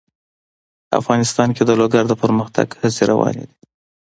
افغانستان 0.99 1.49
کې 1.55 1.63
د 1.65 1.71
لوگر 1.79 2.03
د 2.07 2.13
پرمختګ 2.23 2.67
هڅې 2.79 3.03
روانې 3.11 3.43
دي. 3.49 3.57